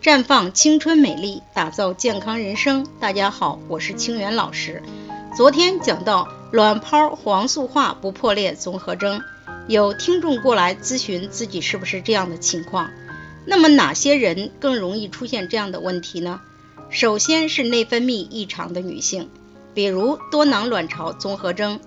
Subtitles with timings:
[0.00, 2.86] 绽放青春美丽，打造健康人生。
[3.00, 4.80] 大家好，我是清源老师。
[5.36, 9.20] 昨天讲到卵泡黄素化不破裂综合征，
[9.66, 12.90] 有听众过来咨询自己是不是这样的情况。
[13.44, 16.40] 那么哪些人更容易出现这样的问题呢？
[16.90, 19.28] 首先是内分泌异常的女性，
[19.74, 21.80] 比如多囊卵巢综合征、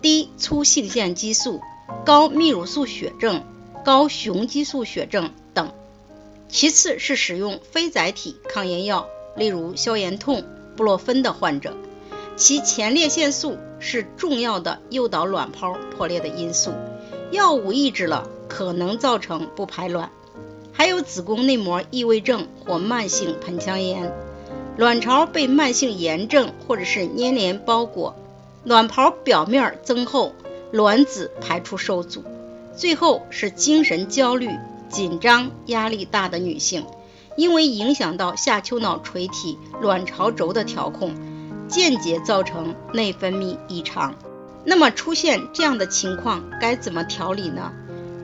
[0.00, 1.60] 低粗性腺激素、
[2.06, 3.44] 高泌乳素血症。
[3.84, 5.72] 高雄激素血症等，
[6.48, 10.44] 其次是使用非甾体抗炎药，例如消炎痛、
[10.76, 11.76] 布洛芬的患者，
[12.36, 16.72] 其前列腺素是重要的诱导卵泡破裂的因素，
[17.30, 20.10] 药物抑制了，可能造成不排卵。
[20.72, 24.14] 还有子宫内膜异位症或慢性盆腔炎，
[24.76, 28.16] 卵巢被慢性炎症或者是粘连包裹，
[28.64, 30.32] 卵泡表面增厚，
[30.70, 32.22] 卵子排出受阻。
[32.76, 34.48] 最后是精神焦虑、
[34.88, 36.86] 紧张、压力大的女性，
[37.36, 41.14] 因为影响到下丘脑垂体卵巢轴的调控，
[41.68, 44.14] 间接造成内分泌异常。
[44.64, 47.72] 那么出现这样的情况该怎么调理呢？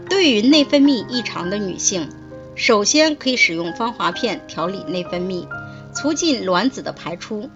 [0.09, 2.09] 对于内分泌异常的女性，
[2.55, 5.47] 首先可以使用芳华片调理内分泌，
[5.95, 7.49] 促进卵子的排出。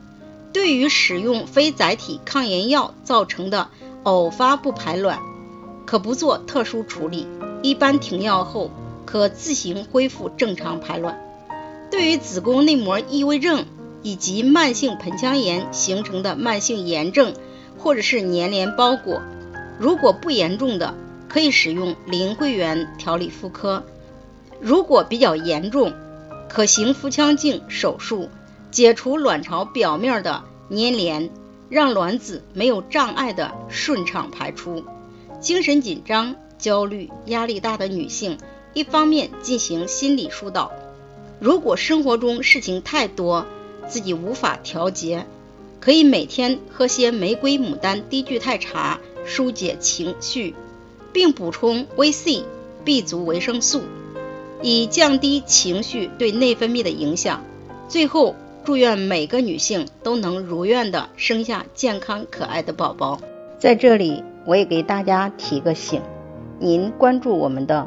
[0.52, 3.68] 对于使用非甾体抗炎药造成的
[4.04, 5.18] 偶发不排卵，
[5.84, 7.26] 可不做特殊处理，
[7.62, 8.70] 一般停药后
[9.10, 11.18] 可自行恢复正常排卵。
[11.90, 13.64] 对于子宫内膜异位症
[14.02, 17.32] 以及慢性盆腔炎形成的慢性炎症
[17.78, 19.22] 或者是粘连包裹，
[19.78, 20.92] 如果不严重的，
[21.26, 23.82] 可以使用林桂圆调理妇科；
[24.60, 25.94] 如果比较严重，
[26.46, 28.28] 可行腹腔镜手术
[28.70, 31.30] 解除卵巢表面的粘连，
[31.70, 34.84] 让卵子没有障碍的顺畅排出。
[35.40, 38.36] 精神紧张、焦虑、压力大的女性，
[38.78, 40.70] 一方面进行心理疏导。
[41.40, 43.44] 如果生活中事情太多，
[43.88, 45.26] 自己无法调节，
[45.80, 50.54] 可以每天喝些玫瑰牡丹低聚肽茶，疏解情绪，
[51.12, 52.44] 并补充维 C、
[52.84, 53.82] B 族维生素，
[54.62, 57.42] 以降低情绪对内分泌的影响。
[57.88, 63.20] 最后，祝愿每个女性都能如愿的生下健康可爱的宝宝。
[63.58, 64.22] 在这里。
[64.46, 66.00] 我也给大家提个醒，
[66.58, 67.86] 您关注我们的